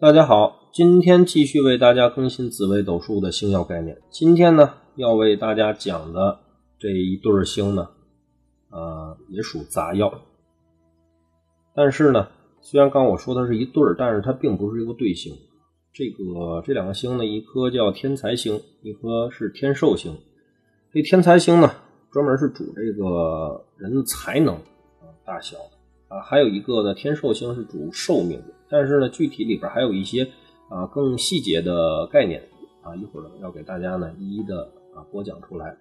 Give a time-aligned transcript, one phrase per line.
[0.00, 4.00] 大家好，今天继续为大家更新紫微斗数的星耀概念。
[4.10, 6.38] 今天呢，要为大家讲的
[6.78, 7.88] 这一对星呢，
[8.70, 10.20] 呃，也属杂曜。
[11.74, 12.28] 但是呢，
[12.60, 15.36] 虽然刚我说它是一对儿，但是它并不是一个对星。
[15.92, 20.16] 这个这两个星呢，一颗叫天才星，一颗是天寿星。
[20.92, 21.72] 这天才星呢，
[22.12, 25.56] 专门是主这个人的才能啊大小
[26.06, 28.54] 啊，还有一个呢，天寿星是主寿命的。
[28.70, 30.24] 但是呢，具体里边还有一些
[30.68, 32.42] 啊更细节的概念
[32.82, 35.76] 啊，一会儿呢要给大家呢一一的啊播讲出来。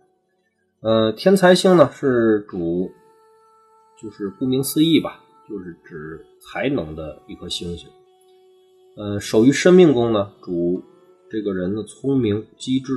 [0.81, 2.91] 呃，天才星呢是主，
[4.01, 7.89] 就是顾名思义吧，就是指才能的一颗星星。
[8.95, 10.81] 呃，守于生命宫呢，主
[11.29, 12.93] 这个人的聪明机智，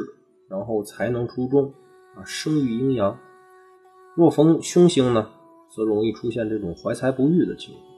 [0.48, 1.72] 然后才能出众
[2.14, 3.18] 啊，生育阴阳。
[4.14, 5.30] 若逢凶星呢，
[5.74, 7.89] 则容易出现这种怀才不遇的情况。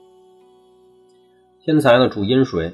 [1.65, 2.73] 天才呢主阴水，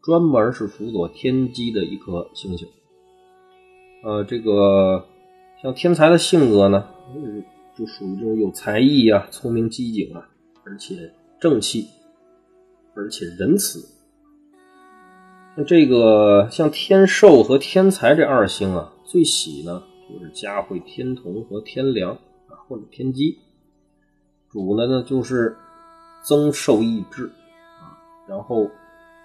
[0.00, 2.68] 专门是辅佐天机的一颗星星。
[4.04, 5.08] 呃，这个
[5.60, 6.88] 像天才的性格呢，
[7.76, 10.28] 就属于这种有才艺啊、聪明机警啊，
[10.62, 11.88] 而且正气，
[12.94, 13.84] 而且仁慈。
[15.56, 23.36] 那这个像天寿和天才这二星啊，最喜呢就是佳慧天同和天梁啊，或者天机。
[24.48, 25.56] 主呢呢就是
[26.22, 27.32] 增寿益智。
[28.28, 28.68] 然后，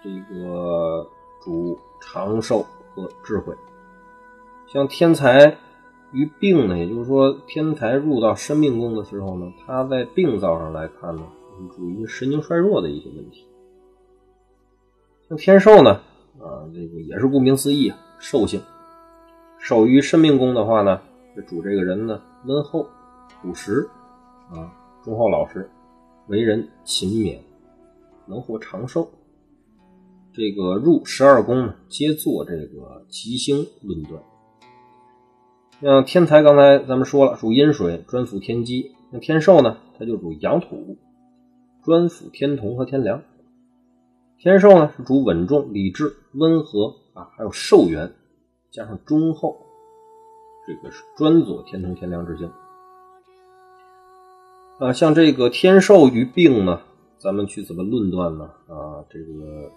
[0.02, 1.06] 这个
[1.42, 3.54] 主长寿和智慧，
[4.66, 5.56] 像天才
[6.12, 11.22] 于病呢，也就是说，天才入到生命宫的时候呢，他在病灶上来看呢，
[11.58, 13.46] 是属于神经衰弱的一些问题。
[15.28, 16.00] 像天寿呢，
[16.40, 18.60] 啊，这个也是顾名思义，寿星，
[19.58, 21.00] 守于生命宫的话呢，
[21.36, 22.86] 这主这个人呢，温厚、
[23.42, 23.86] 朴实，
[24.50, 25.68] 啊，忠厚老实，
[26.28, 27.38] 为人勤勉。
[28.26, 29.10] 能获长寿，
[30.32, 34.22] 这个入十二宫呢，皆做这个吉星论断。
[35.82, 40.96] 像天才，刚才咱们说了，属阴水，专辅天机；那天寿呢，它就主阳土，
[41.84, 43.22] 专辅天同和天梁。
[44.38, 48.12] 天寿呢，是主稳重、理智、温和啊，还有寿元，
[48.70, 49.56] 加上忠厚，
[50.66, 52.50] 这个是专佐天同、天梁之星。
[54.78, 56.80] 啊，像这个天寿与病呢。
[57.24, 58.44] 咱们去怎么论断呢？
[58.68, 59.72] 啊，这个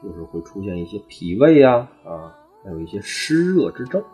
[0.00, 2.32] 就是会出现一些脾胃呀，啊，
[2.62, 4.04] 还有一些湿热之症。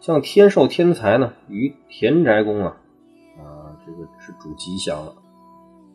[0.00, 2.76] 像天寿天才呢，于田宅宫啊，
[3.38, 5.14] 啊，这个是主吉祥了。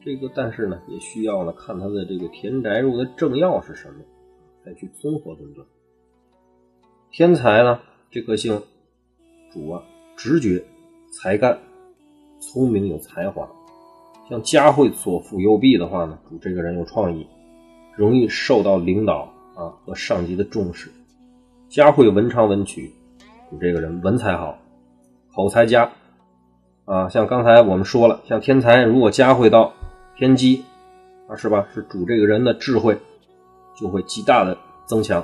[0.01, 3.99] 这个但是呢，也需要呢看他的这个田宅入的正要是什么，
[4.65, 5.67] 再去综合论断。
[7.11, 8.59] 天才呢，这颗星
[9.51, 9.83] 主啊，
[10.17, 10.65] 直觉、
[11.11, 11.59] 才干、
[12.39, 13.47] 聪明有才华。
[14.33, 17.27] 像佳慧左辅右弼的话呢，主这个人有创意，
[17.95, 20.89] 容易受到领导啊和上级的重视。
[21.69, 22.91] 佳慧文昌文曲，
[23.51, 24.57] 主这个人文才好，
[25.35, 25.91] 口才佳
[26.85, 27.09] 啊。
[27.09, 29.71] 像刚才我们说了，像天才如果佳慧到
[30.17, 30.65] 天机
[31.27, 31.67] 啊，是吧？
[31.71, 32.97] 是主这个人的智慧
[33.75, 34.57] 就会极大的
[34.87, 35.23] 增强。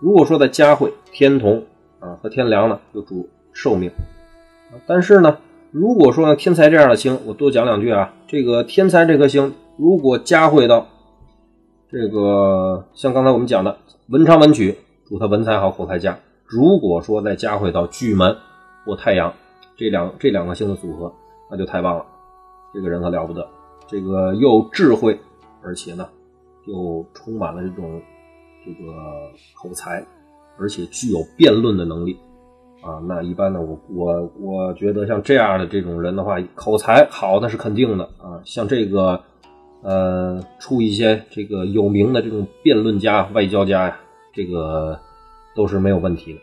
[0.00, 1.64] 如果说在佳慧天同
[2.00, 3.88] 啊和天梁呢，就主寿命，
[4.84, 5.38] 但是呢。
[5.70, 8.14] 如果说天才这样的星，我多讲两句啊。
[8.26, 10.86] 这个天才这颗星，如果加会到
[11.90, 13.76] 这个，像刚才我们讲的
[14.08, 16.18] 文昌文曲，祝他文采好，口才佳。
[16.46, 18.34] 如果说再加会到巨门
[18.86, 19.32] 或太阳
[19.76, 21.12] 这两这两个星的组合，
[21.50, 22.04] 那就太棒了。
[22.72, 23.46] 这个人可了不得，
[23.86, 25.18] 这个又智慧，
[25.62, 26.08] 而且呢
[26.66, 28.00] 又充满了这种
[28.64, 28.92] 这个
[29.54, 30.02] 口才，
[30.58, 32.18] 而且具有辩论的能力。
[32.80, 38.40] 啊，那一般呢，我我我觉得像这样的这种人的话，口才好那是肯定的啊。
[38.44, 39.20] 像这个，
[39.82, 43.98] 呃，出一些这个有名的这种辩论家、外交家呀，
[44.32, 44.98] 这个
[45.56, 46.40] 都是没有问题的。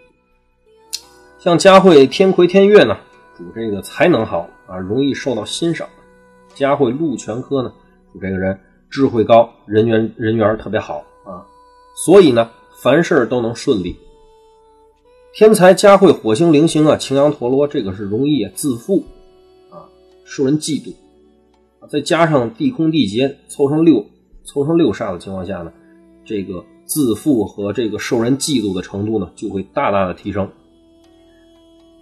[1.39, 2.97] 像佳慧天魁天月呢，
[3.37, 5.87] 主这个才能好啊，容易受到欣赏。
[6.53, 7.71] 佳慧禄全科呢，
[8.11, 8.59] 主这个人
[8.89, 11.45] 智慧高，人缘人缘特别好啊，
[12.05, 12.49] 所以呢，
[12.81, 13.95] 凡事都能顺利。
[15.35, 19.03] 天才佳慧火星零星啊，擎羊陀螺，这个是容易自负
[19.69, 19.83] 啊，
[20.23, 20.93] 受人嫉妒。
[21.89, 24.05] 再加上地空地劫凑成六，
[24.45, 25.73] 凑成六煞的情况下呢，
[26.23, 30.49] 这个自负和这个受人嫉妒的程度呢，就会大大的提升。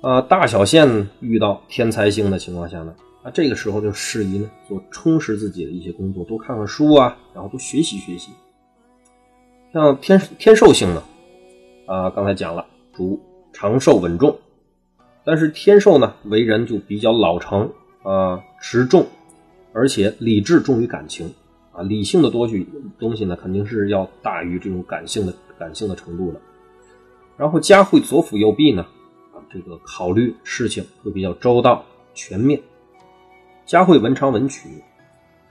[0.02, 2.94] 啊，大小限遇到天才星的情况下呢，
[3.24, 8.30] 啊，这个时候就适宜呢做充实自己的一些工作，多看看书啊，然后多学习学习。
[9.74, 11.04] 像天天寿星呢，
[11.88, 12.64] 啊，刚才讲了。
[12.94, 13.20] 主
[13.52, 14.38] 长寿稳重，
[15.26, 17.72] 但是天寿呢，为人就比较老成
[18.04, 19.08] 啊，持重，
[19.74, 21.34] 而且理智重于感情
[21.72, 22.68] 啊，理性的多许
[23.00, 26.40] 东西呢，肯定是要大于这种感性的感性的程度的。
[27.36, 28.86] 然后嘉会左辅右弼呢，
[29.34, 32.62] 啊，这个考虑事情会比较周到全面。
[33.66, 34.70] 嘉会文昌文曲，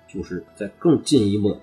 [0.07, 1.57] 就是在更进一步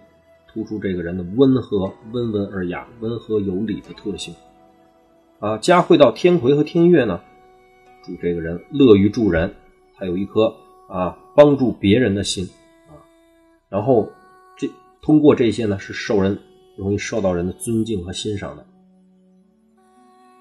[0.51, 4.33] 突出这个人的温和、温文尔雅、温和有礼的特性。
[5.39, 7.21] 啊，嘉惠到天魁和天月呢，
[8.03, 9.53] 主这个人乐于助人，
[9.95, 10.55] 他有一颗
[10.87, 12.47] 啊帮助别人的心
[12.87, 12.93] 啊，
[13.69, 14.09] 然后
[14.57, 14.69] 这。
[15.01, 16.37] 通过这些呢，是受人
[16.75, 18.65] 容易受到人的尊敬和欣赏的。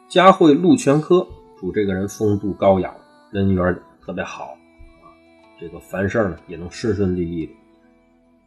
[0.09, 1.25] 嘉惠禄全科
[1.57, 2.93] 主这个人风度高雅，
[3.31, 4.47] 人缘特别好
[5.01, 5.15] 啊，
[5.61, 7.53] 这个凡事呢也能顺顺利利的。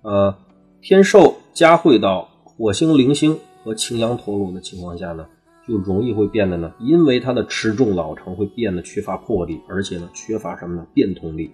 [0.02, 0.38] 呃，
[0.82, 5.26] 天寿嘉惠到火星、铃星和擎羊陀罗的情况下呢，
[5.68, 11.52] 就容易会变得呢，因为他的持重老成会变得缺乏魄力，而且呢缺乏什么呢变通力，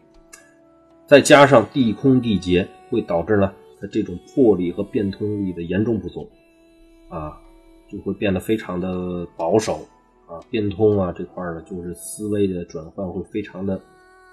[1.06, 3.51] 再加上地空地劫，会导致呢。
[3.80, 6.27] 他这种魄力和变通力的严重不足，
[7.09, 7.39] 啊，
[7.88, 9.88] 就会变得非常的保守，
[10.25, 13.80] 啊，变通啊这块呢，就是思维的转换会非常的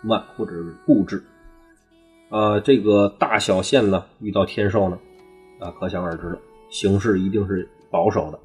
[0.00, 1.22] 慢或者是固执，
[2.30, 4.98] 啊，这个大小限呢遇到天寿呢，
[5.60, 6.38] 啊，可想而知了，
[6.70, 8.38] 形势一定是保守的。